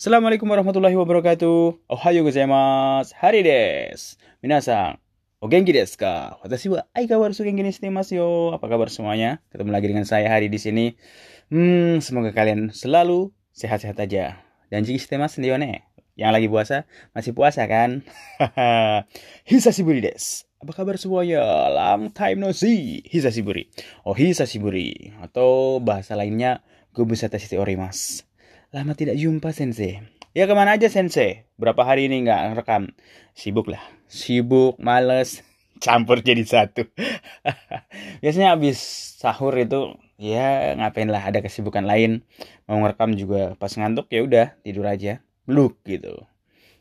[0.00, 1.76] Assalamualaikum warahmatullahi wabarakatuh.
[1.92, 3.12] Ohayo gozaimasu.
[3.20, 4.16] Hari desu.
[4.40, 4.96] Minasan,
[5.36, 6.40] o genki desu ka?
[6.40, 8.28] Watashi wa aikawaru genki ni shite masu yo.
[8.56, 9.44] Apa kabar semuanya?
[9.52, 10.96] Ketemu lagi dengan saya Hari di sini.
[11.52, 14.40] Hmm, semoga kalian selalu sehat-sehat aja.
[14.72, 15.84] Dan jiki shite masu ne.
[16.16, 18.00] Yang lagi puasa, masih puasa kan?
[19.52, 20.48] Hisashiburi desu.
[20.64, 21.44] Apa kabar semuanya?
[21.76, 23.04] Long time no see.
[23.04, 23.68] Hisashiburi.
[24.08, 25.12] Oh, hisashiburi.
[25.20, 26.64] Atau bahasa lainnya,
[26.96, 28.29] gobusata shite orimasu.
[28.70, 29.98] Lama tidak jumpa Sensei.
[30.30, 31.42] Ya ke mana aja Sensei?
[31.58, 32.94] Berapa hari ini nggak rekam?
[33.34, 33.82] Sibuk lah.
[34.06, 35.42] Sibuk, males,
[35.84, 36.86] campur jadi satu.
[38.22, 38.78] Biasanya habis
[39.18, 42.22] sahur itu ya ngapain lah ada kesibukan lain.
[42.70, 45.18] Mau ngerekam juga pas ngantuk ya udah tidur aja.
[45.50, 46.22] Beluk gitu.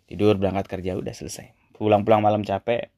[0.05, 1.57] Tidur berangkat kerja udah selesai.
[1.73, 2.93] Pulang-pulang malam capek.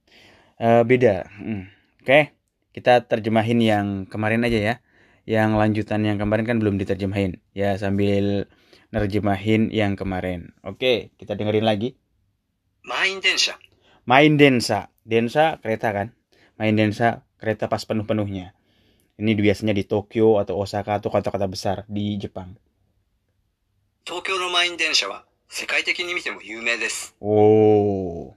[0.59, 1.31] Uh, beda.
[1.39, 1.71] Hmm.
[2.03, 2.35] Oke,
[2.75, 4.75] kita terjemahin yang kemarin aja ya.
[5.23, 7.39] Yang lanjutan yang kemarin kan belum diterjemahin.
[7.55, 8.51] Ya sambil
[8.91, 10.51] nerjemahin yang kemarin.
[10.67, 11.95] Oke, kita dengerin lagi.
[12.83, 13.55] Main densa.
[14.03, 14.91] Main densa.
[15.01, 16.13] Densa kereta kan?
[16.59, 18.53] Main densa kereta pas penuh-penuhnya.
[19.21, 22.57] Ini biasanya di Tokyo atau Osaka atau kota-kota besar di Jepang.
[24.01, 27.13] Tokyo no main densa wa sekai teki ni mite mo yuumei desu.
[27.21, 28.33] Oh.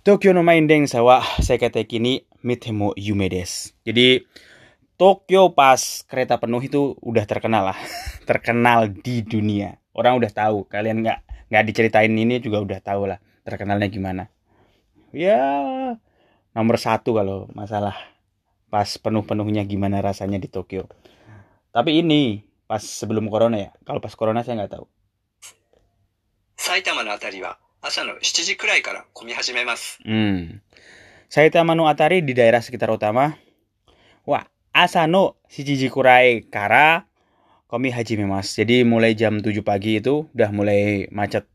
[0.00, 3.76] Tokyo no main densa wa sekai teki ni mite mo yuumei desu.
[3.84, 4.24] Jadi
[5.01, 5.77] Tokyo pas
[6.09, 7.79] kereta penuh itu udah terkenal lah,
[8.25, 9.77] terkenal di dunia.
[9.93, 11.19] Orang udah tahu, kalian nggak
[11.53, 14.23] nggak diceritain ini juga udah tahu lah terkenalnya gimana.
[15.15, 15.39] Ya
[16.51, 17.95] nomor satu kalau masalah
[18.67, 20.89] pas penuh-penuhnya gimana rasanya di Tokyo.
[21.71, 24.85] Tapi ini pas sebelum corona ya, kalau pas corona saya nggak tahu.
[26.57, 27.53] Saitama no atari wa
[27.85, 29.99] asa no 7時くらいから混み始めます。
[30.03, 30.59] Hmm.
[31.29, 33.35] Saitama no Atari di daerah sekitar utama.
[34.25, 37.07] Wah, asa no shichiji kurai kara
[37.67, 38.55] komi hajime mas.
[38.55, 41.47] Jadi mulai jam 7 pagi itu udah mulai macet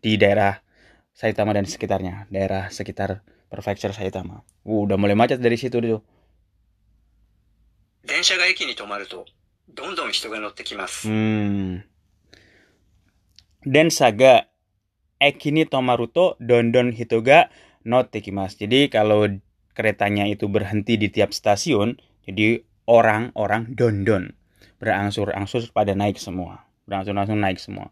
[0.00, 0.62] di daerah
[1.12, 3.20] Saitama dan sekitarnya, daerah sekitar
[3.52, 4.40] prefecture Saitama.
[4.64, 6.02] Uh, udah mulai macet dari situ tuh.
[8.00, 9.26] 電車が駅に止まると、
[9.68, 11.06] どんどん人が乗ってきます。
[11.06, 11.84] Hmm.
[13.60, 14.48] Dan saga
[15.20, 17.52] Ekini Tomaruto Dondon Hitoga
[17.84, 18.56] no tekimas.
[18.56, 19.28] Jadi kalau
[19.76, 24.34] keretanya itu berhenti di tiap stasiun, jadi orang-orang dondon
[24.80, 26.64] berangsur-angsur pada naik semua.
[26.88, 27.90] Berangsur-angsur naik semua.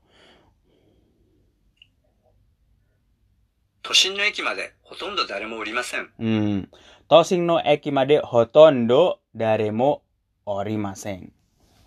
[3.88, 6.10] 都心の駅までほとんど誰もおりません。
[6.20, 6.68] Hmm.
[7.08, 10.04] Tosing no eki made hotondo daremo
[10.44, 11.32] orimaseng.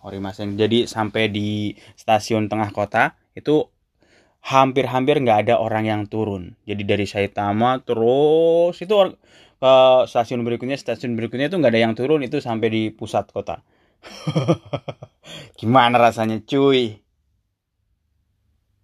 [0.01, 0.57] Orimaseng.
[0.57, 3.69] Jadi sampai di stasiun tengah kota itu
[4.41, 6.57] hampir-hampir nggak ada orang yang turun.
[6.65, 9.21] Jadi dari Saitama terus itu or-
[9.61, 9.73] ke
[10.09, 13.61] stasiun berikutnya, stasiun berikutnya itu nggak ada yang turun itu sampai di pusat kota.
[15.59, 17.01] Gimana rasanya cuy?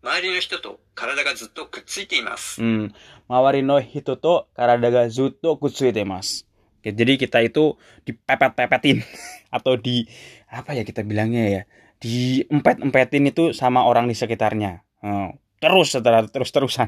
[0.08, 2.62] 周りの人と体がずっとくっついています。
[2.62, 2.94] Hmm,
[3.28, 6.48] mawari no hito to karada ga zutto kutsuite mas.
[6.80, 7.76] Oke, Jadi kita itu
[8.08, 9.04] dipepet-pepetin
[9.58, 10.08] atau di
[10.48, 11.62] apa ya kita bilangnya ya,
[12.00, 14.86] diempet-empetin itu sama orang di sekitarnya.
[15.04, 16.88] Oh, terus setelah terus-terusan.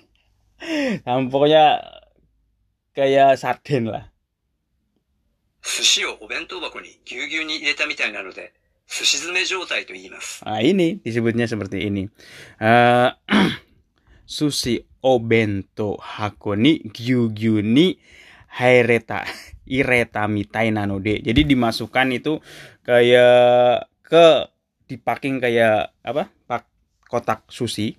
[1.03, 1.83] Nah, pokoknya
[2.98, 4.10] kayak sarden lah.
[5.62, 8.50] Sushi o obento bako ni gyu-gyu ni ireta mitai nanode,
[8.82, 10.42] sushizume joutai to iimasu.
[10.42, 12.10] Nah, ini disebutnya seperti ini.
[12.58, 13.52] Eh, uh,
[14.26, 17.94] sushi obento hako ni gyu-gyu ni
[18.58, 19.22] haireta
[19.78, 21.22] ireta mitai nanode.
[21.22, 22.42] Jadi dimasukkan itu
[22.82, 24.26] kayak ke
[24.90, 26.32] dipaking kayak apa?
[26.48, 26.66] Pak
[27.06, 27.94] kotak sushi.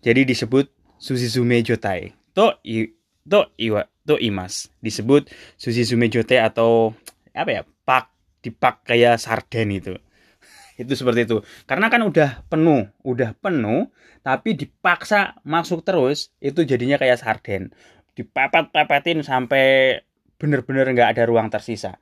[0.00, 2.14] Jadi disebut sushi zume jotai.
[2.32, 4.71] To i, to iwa to imas.
[4.81, 6.93] Disebut sushi sume jotai atau
[7.35, 7.61] apa ya?
[7.87, 8.11] Pak
[8.43, 9.95] dipak kayak sarden itu
[10.77, 13.89] itu seperti itu karena kan udah penuh udah penuh
[14.21, 17.73] tapi dipaksa masuk terus itu jadinya kayak sarden
[18.13, 19.97] dipepet-pepetin sampai
[20.37, 21.97] bener-bener nggak ada ruang tersisa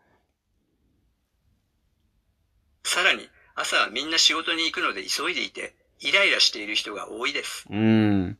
[2.85, 7.65] さらに、朝はみんな仕事に行くので急いでいて、イライラしている人が多いです。
[7.68, 8.38] hmm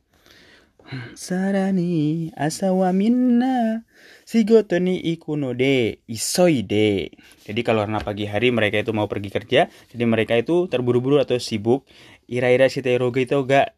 [1.15, 3.87] sarani asawa minna.
[4.25, 7.11] Sigoto ni ikuno de isoide
[7.43, 11.35] jadi kalau karena pagi hari mereka itu mau pergi kerja jadi mereka itu terburu-buru atau
[11.43, 11.83] sibuk
[12.31, 13.75] ira-ira shiteroge itu gak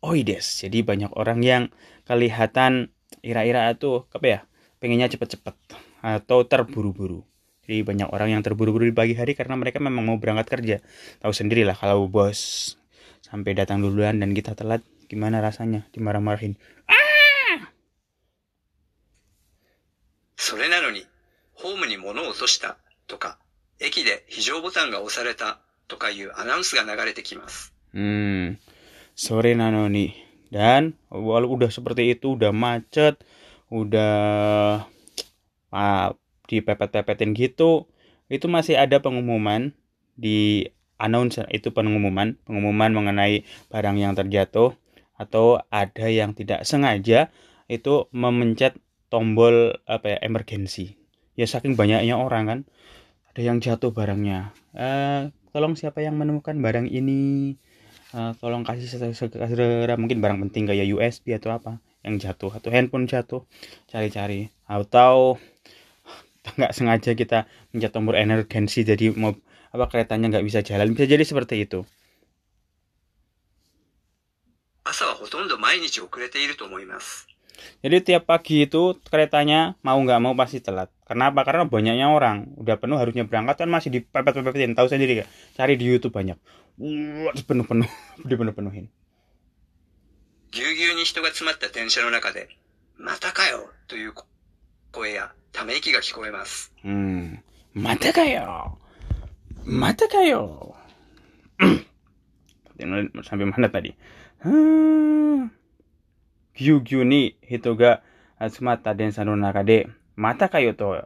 [0.00, 0.64] oides.
[0.64, 1.62] Jadi banyak orang yang
[2.08, 4.40] kelihatan ira-ira itu apa ya
[4.80, 5.54] pengennya cepet-cepet
[6.00, 7.26] atau terburu-buru.
[7.66, 10.76] Jadi banyak orang yang terburu-buru di pagi hari karena mereka memang mau berangkat kerja.
[11.20, 12.72] Tahu sendirilah kalau bos
[13.26, 16.55] sampai datang duluan dan kita telat gimana rasanya dimarah-marahin
[20.41, 21.05] それなのに、
[21.53, 23.37] ホームに物を落としたとか、
[23.79, 27.71] 駅で非常ボタンが押されたとかいうアナウンスが流れてきます。
[27.93, 28.57] Hmm,
[29.13, 30.17] sore nanoni.
[30.49, 33.21] Dan walau udah seperti itu, udah macet,
[33.69, 34.83] udah
[35.69, 36.09] ah,
[36.49, 37.85] dipepet-pepetin gitu,
[38.27, 39.77] itu masih ada pengumuman
[40.17, 44.73] di announce itu pengumuman, pengumuman mengenai barang yang terjatuh
[45.16, 47.32] atau ada yang tidak sengaja
[47.66, 48.78] itu memencet
[49.08, 51.00] tombol apa ya emergency.
[51.36, 52.60] Ya saking banyaknya orang kan,
[53.32, 54.56] ada yang jatuh barangnya.
[54.72, 57.56] Eh, tolong siapa yang menemukan barang ini?
[58.16, 63.10] Eh, tolong kasih segera mungkin barang penting kayak USB atau apa yang jatuh atau handphone
[63.10, 63.42] jatuh
[63.90, 65.36] cari-cari atau
[66.56, 69.34] nggak sengaja kita mencet tombol emergency jadi mau
[69.74, 71.82] apa keretanya nggak bisa jalan bisa jadi seperti itu
[75.75, 77.27] 毎日遅れていると思います。
[77.85, 82.73] jadi tiap pagi itu keretanya mau nggak mau pasti telat kenapa karena banyaknya orang udah
[82.81, 86.41] penuh harusnya berangkat kan masih dipepet-pepetin tahu sendiri gak cari di YouTube banyak
[86.81, 87.85] Wah, penuh-penuh
[88.25, 88.89] dipenuh-penuhin
[90.51, 92.49] ぎゅうぎゅうに人が詰まった電車の中で、
[92.97, 94.13] またかよという
[94.91, 96.73] 声やため息が聞こえます。
[96.83, 97.39] Hmm,
[97.73, 98.75] mata kayo,
[99.63, 100.75] mata kayo.
[103.23, 103.95] Sampai mana tadi?
[104.43, 105.47] Hmm.
[106.56, 108.00] Gyu gyu ni hito ga
[108.40, 111.04] atsumata densa no naka de mata kayo to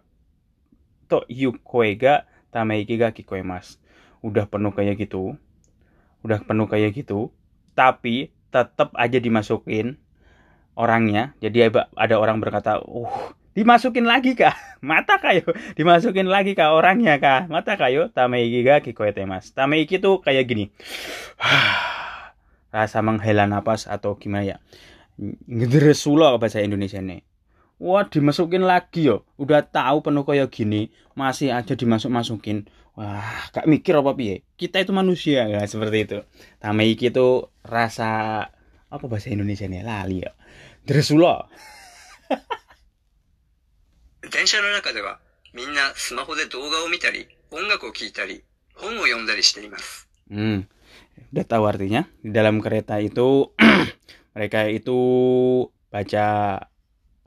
[1.10, 3.82] to yu koe ga tameiki ga kikoemasu.
[4.22, 5.34] Udah penuh kayak gitu.
[6.22, 7.34] Udah penuh kayak gitu,
[7.74, 9.96] tapi tetap aja dimasukin
[10.76, 11.32] orangnya.
[11.40, 14.54] Jadi ada orang berkata, "Uh, dimasukin lagi kah?
[14.84, 17.48] Mata kayo, dimasukin lagi kah orangnya kah?
[17.48, 19.50] Mata kayo, tameiki ga kikoete mas.
[19.50, 20.68] Tameiki tuh kayak gini.
[22.74, 24.56] Rasa menghela napas atau gimana ya?
[25.47, 27.23] Ngedresula bahasa Indonesia nih.
[27.79, 29.27] Wah, dimasukin lagi yo.
[29.35, 32.67] Udah tahu penuh kayak gini, masih aja dimasuk-masukin.
[32.95, 34.47] Wah, gak mikir apa piye.
[34.55, 36.17] Kita itu manusia ya seperti itu.
[36.63, 38.47] Tameiki itu rasa
[38.87, 39.83] apa bahasa Indonesia nih?
[39.83, 40.31] Lali ya.
[40.87, 41.51] Dresula.
[44.25, 45.19] 電車の中では
[45.53, 48.43] みんなスマホで動画を見たり、音楽を聴いたり、
[48.73, 50.09] 本を読んだりしています。
[50.29, 50.65] Hmm,
[51.31, 52.09] udah tahu artinya.
[52.25, 53.53] Di dalam kereta itu
[54.40, 54.96] mereka itu
[55.92, 56.56] baca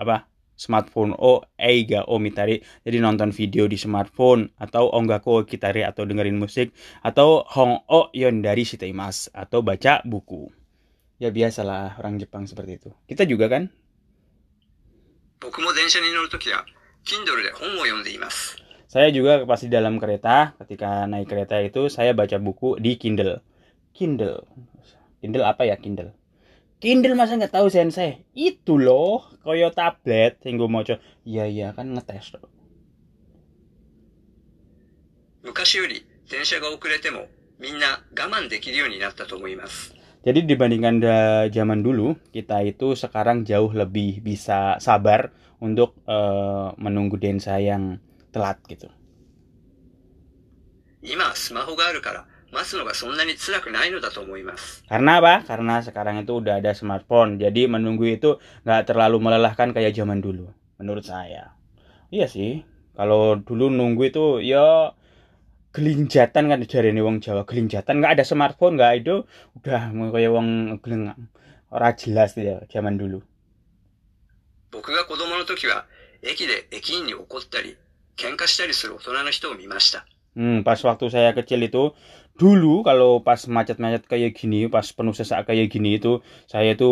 [0.01, 0.25] apa
[0.57, 1.13] smartphone.
[1.13, 2.57] O eiga o mitari.
[2.81, 6.73] Jadi nonton video di smartphone atau oh, onggako kitari atau dengerin musik
[7.05, 10.49] atau hong o yon dari sitaimas atau baca buku.
[11.21, 12.89] Ya biasalah orang Jepang seperti itu.
[13.05, 13.69] Kita juga kan?
[18.89, 23.37] Saya juga pasti dalam kereta ketika naik kereta itu saya baca buku di Kindle.
[23.93, 24.49] Kindle.
[25.21, 26.22] Kindle apa ya Kindle?
[26.82, 28.22] Kindle masa nggak tahu sensei?
[28.38, 31.02] Itu loh, koyo tablet yang gue mau coba.
[31.26, 32.46] Iya iya kan ngetes loh.
[35.42, 37.26] 昔より電車が遅れても
[37.58, 39.94] みんな我慢できるようになったと思います。
[40.26, 41.16] Jadi dibandingkan da
[41.48, 45.30] zaman dulu, kita itu sekarang jauh lebih bisa sabar
[45.62, 47.98] untuk eh, menunggu densa yang
[48.30, 48.90] telat gitu.
[51.00, 54.84] 今はスマホがあるから 待つのがそんなに辛くないのだと思います。
[54.88, 55.44] Karena apa?
[55.44, 57.36] Karena sekarang itu udah ada smartphone.
[57.36, 60.48] Jadi menunggu itu nggak terlalu melelahkan kayak zaman dulu.
[60.80, 61.52] Menurut saya.
[62.08, 62.64] Iya sih.
[62.96, 64.96] Kalau dulu nunggu itu ya
[65.76, 69.28] gelinjatan kan dari wong Jawa gelinjatan nggak ada smartphone nggak itu
[69.60, 71.28] udah mau kayak wong gelengang
[71.68, 73.22] ora jelas ya zaman dulu
[74.70, 75.86] 僕が子供の時は
[76.22, 77.76] 駅で駅員に怒ったり
[78.16, 80.04] 喧嘩したりする大人の人を見ました。
[80.37, 81.93] hmm, pas waktu saya kecil itu
[82.33, 86.91] dulu kalau pas macet-macet kayak gini pas penuh sesak kayak gini itu saya itu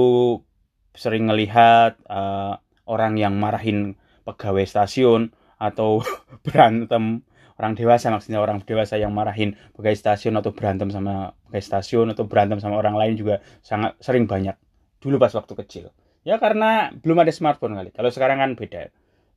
[0.95, 2.53] sering ngelihat eh,
[2.87, 3.95] orang yang marahin
[4.27, 6.03] pegawai stasiun atau
[6.45, 7.23] berantem.
[7.61, 12.25] Orang dewasa maksudnya orang dewasa yang marahin pegawai stasiun atau berantem sama pegawai stasiun atau
[12.25, 14.57] berantem sama orang lain juga sangat sering banyak.
[14.97, 15.85] Dulu pas waktu kecil.
[16.25, 17.93] Ya karena belum ada smartphone kali.
[17.93, 18.89] Kalau sekarang kan beda.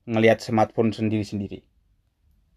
[0.09, 1.65] Ngelihat smartphone sendiri-sendiri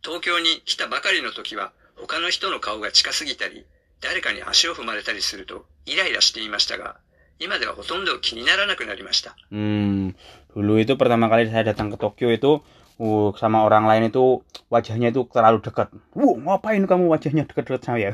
[0.02, 3.64] 東京に来たばかりの時は他の人の顔が近すぎたり
[4.00, 6.96] 誰かに足を踏まれたりするとイライラしていましたが
[7.42, 9.34] 今ではほとんど気にならなくなりました。
[9.50, 10.14] Hmm,
[10.54, 12.62] dulu itu pertama kali saya datang ke Tokyo itu
[13.02, 15.90] uh, sama orang lain itu wajahnya itu terlalu dekat.
[16.14, 18.10] Wuh, ngapain kamu wajahnya dekat-dekat saya?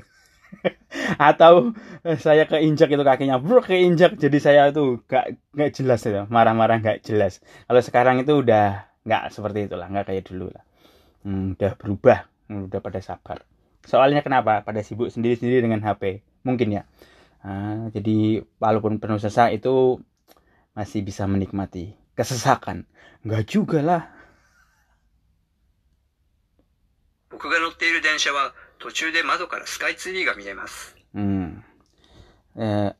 [1.20, 1.76] Atau
[2.08, 4.16] eh, saya keinjak itu kakinya, bro keinjak.
[4.16, 7.44] Jadi saya itu gak nggak jelas ya, marah-marah nggak jelas.
[7.68, 10.64] Kalau sekarang itu udah nggak seperti itulah, nggak kayak dulu lah.
[11.22, 13.44] Hmm, udah berubah, Hmm, udah pada sabar.
[13.84, 14.64] Soalnya kenapa?
[14.64, 16.24] Pada sibuk sendiri-sendiri dengan HP.
[16.48, 16.82] Mungkin ya.
[17.44, 20.00] Ah, jadi walaupun penuh sesak itu
[20.72, 22.88] masih bisa menikmati kesesakan.
[23.22, 24.02] Enggak juga lah.
[27.30, 30.96] 僕が乗っている電車は途中で窓からスカイツリーが見えます。
[31.14, 31.62] Hmm.
[32.56, 32.92] eh,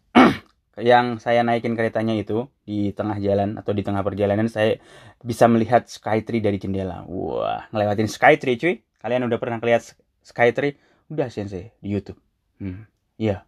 [0.79, 4.79] yang saya naikin keretanya itu di tengah jalan atau di tengah perjalanan saya
[5.23, 7.03] bisa melihat Skytree dari jendela.
[7.11, 8.75] Wah, ngelewatin Skytree cuy.
[9.03, 9.83] Kalian udah pernah lihat
[10.23, 10.79] Skytree?
[11.11, 12.19] Udah sensei di YouTube.
[12.63, 12.87] Hmm,
[13.19, 13.43] iya.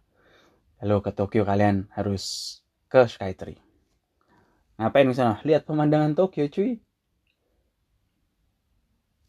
[0.83, 2.57] Lalu ke Tokyo kalian harus
[2.91, 3.59] ke Skytree.
[4.81, 5.39] Ngapain di sana?
[5.45, 6.81] Lihat pemandangan Tokyo cuy.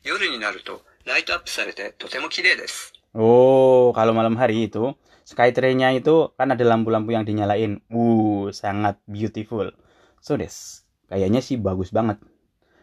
[0.05, 2.93] 夜になるとライトアップされてとても綺麗です。
[3.15, 4.97] Oh, kalau malam hari itu
[5.27, 7.81] Skytree-nya itu kan ada lampu-lampu yang dinyalain.
[7.89, 9.71] Uh, sangat beautiful.
[10.19, 12.19] So des, kayaknya sih bagus banget.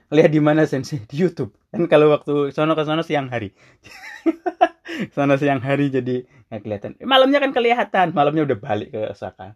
[0.09, 1.53] Lihat di mana sensei di YouTube.
[1.69, 3.53] Kan kalau waktu sono ke sono siang hari.
[5.15, 6.91] sono siang hari jadi nggak kelihatan.
[7.05, 8.07] Malamnya kan kelihatan.
[8.17, 9.53] Malamnya udah balik ke Osaka.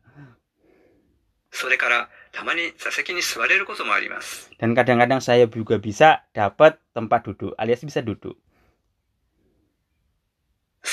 [1.54, 4.50] それから、たまに座席に座れることもあります。
[4.58, 8.34] Dan kadang-kadang saya juga bisa dapat tempat duduk alias bisa duduk.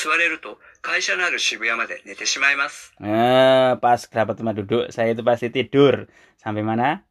[0.04, 2.92] 座れると、会社のある渋谷まで寝てしまいます。
[3.00, 6.06] Eh, pas dapat tempat duduk, saya itu pasti tidur.
[6.36, 7.06] Sampai mana?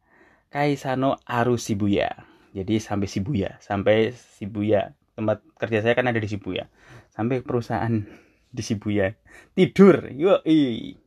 [0.50, 2.26] Kaisano Aru Shibuya.
[2.54, 4.94] Jadi sampai Shibuya, sampai Shibuya.
[5.14, 6.66] Tempat kerja saya kan ada di Shibuya.
[7.14, 8.06] Sampai perusahaan
[8.50, 9.14] di Shibuya.
[9.54, 10.10] Tidur.
[10.10, 10.98] Yoi.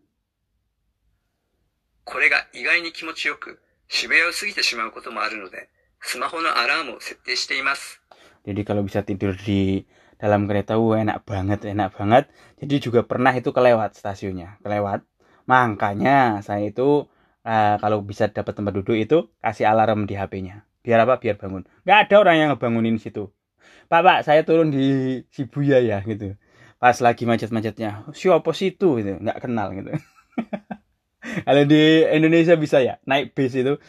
[2.05, 5.69] これが意外に気持ちよく、渋谷を過ぎてしまうこともあるので、
[6.01, 8.01] スマホのアラームを設定しています。
[8.43, 9.87] Jadi kalau bisa tidur di
[10.18, 12.24] dalam kereta, wah enak banget, enak banget.
[12.60, 15.06] Jadi juga pernah itu kelewat stasiunnya, kelewat.
[15.46, 17.08] Makanya saya itu
[17.46, 20.66] eh, kalau bisa dapat tempat duduk itu kasih alarm di HP-nya.
[20.82, 21.16] Biar apa?
[21.22, 21.64] Biar bangun.
[21.86, 23.30] Nggak ada orang yang ngebangunin situ.
[23.88, 24.84] Pak, Pak, saya turun di
[25.32, 26.36] Shibuya ya gitu.
[26.78, 29.90] Pas lagi macet-macetnya, siapa situ gitu, nggak kenal gitu.
[31.46, 33.80] kalau di Indonesia bisa ya naik bis itu.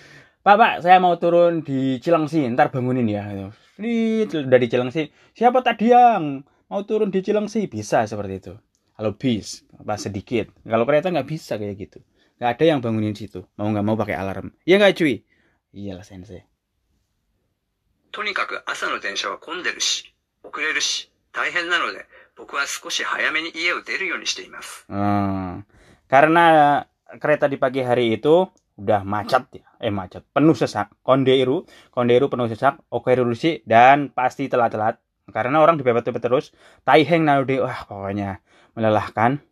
[0.42, 3.28] Pak, Pak, saya mau turun di Cilengsi, ntar bangunin ya.
[3.30, 5.03] Gitu Di, udah di Cilengsi,
[5.35, 7.67] siapa tadi yang mau turun di Cilengsi?
[7.67, 8.55] Bisa seperti itu.
[8.95, 10.55] Kalau bis, apa sedikit.
[10.63, 11.99] Kalau kereta nggak bisa kayak gitu.
[12.39, 13.43] Nggak ada yang bangunin situ.
[13.59, 14.55] Mau nggak mau pakai alarm.
[14.63, 15.27] Iya nggak cuy?
[15.75, 16.47] Iyalah sensei.
[18.15, 22.07] とにかく朝の電車は混んでるし、遅れるし、大変なので、
[22.37, 24.87] 僕は少し早めに家を出るようにしています。
[24.89, 25.67] Hmm,
[26.07, 26.87] karena
[27.19, 28.47] kereta di pagi hari itu
[28.80, 30.96] udah macet ya, eh macet, penuh sesak.
[31.04, 34.98] Kondeiru, Kondeiru penuh sesak, Okerurushi dan pasti telat-telat.
[35.30, 36.56] Karena orang dipepet-pepet terus.
[36.88, 38.42] Taiheng Narude, wah pokoknya
[38.74, 39.44] melelahkan.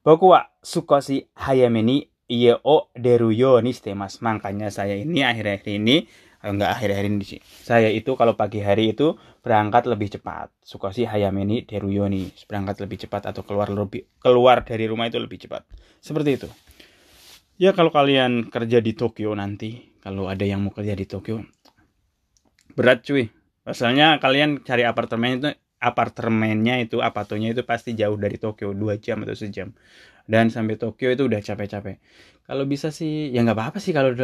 [0.00, 1.96] Boku wa sukoshi hayame ni
[2.26, 4.18] iye o deruyo ni mas.
[4.24, 6.08] Makanya saya ini akhir-akhir ini
[6.40, 7.40] eh, enggak akhir-akhir ini sih.
[7.44, 10.48] Saya itu kalau pagi hari itu berangkat lebih cepat.
[10.64, 12.32] Sukoshi hayame ni deruyo ni.
[12.48, 15.68] Berangkat lebih cepat atau keluar lebih keluar dari rumah itu lebih cepat.
[16.00, 16.48] Seperti itu.
[17.60, 21.44] Ya kalau kalian kerja di Tokyo nanti, kalau ada yang mau kerja di Tokyo,
[22.72, 23.28] berat cuy.
[23.60, 29.20] Pasalnya kalian cari apartemen itu apartemennya itu apatonya itu pasti jauh dari Tokyo 2 jam
[29.28, 29.76] atau sejam.
[30.24, 32.00] Dan sampai Tokyo itu udah capek-capek.
[32.48, 34.16] Kalau bisa sih ya nggak apa-apa sih kalau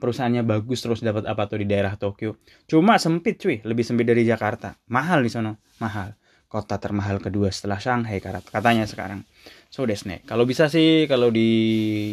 [0.00, 2.40] perusahaannya bagus terus dapat apato di daerah Tokyo.
[2.64, 3.60] Cuma sempit cuy.
[3.68, 4.80] Lebih sempit dari Jakarta.
[4.88, 6.16] Mahal di sana mahal.
[6.48, 9.28] Kota termahal kedua setelah Shanghai katanya sekarang
[9.68, 11.48] so desne kalau bisa sih kalau di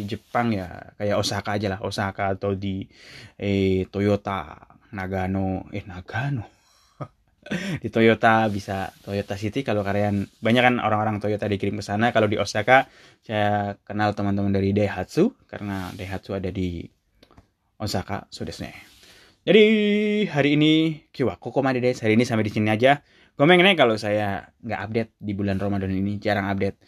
[0.08, 1.80] Jepang ya kayak Osaka aja lah.
[1.82, 2.86] Osaka atau di
[3.40, 4.56] eh, Toyota
[4.92, 5.68] Nagano.
[5.72, 6.44] Eh Nagano?
[7.82, 8.90] Di Toyota bisa.
[9.04, 12.10] Toyota City kalau kalian banyak kan orang-orang Toyota dikirim ke sana.
[12.10, 12.90] Kalau di Osaka
[13.22, 16.82] saya kenal teman-teman dari Daihatsu karena Daihatsu ada di
[17.78, 18.26] Osaka.
[18.32, 18.74] So desu ne.
[19.46, 19.62] jadi
[20.26, 22.98] hari ini kiwa kokomade desu hari ini sampai di sini aja.
[23.36, 26.18] Gomeng nih kalau saya nggak update di bulan Ramadan ini.
[26.18, 26.80] Jarang update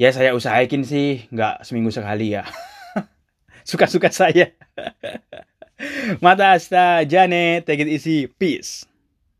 [0.00, 1.28] ya saya usahain sih.
[1.28, 2.48] Nggak seminggu sekali ya.
[3.68, 4.56] Suka-suka saya.
[6.24, 8.24] Mata hasta jane take it easy.
[8.28, 8.88] Peace